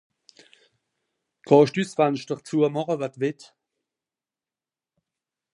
[1.47, 3.45] Kann'sch s'Fenschter züemache wann's beliebt?